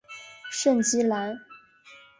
[0.49, 1.37] 圣基兰。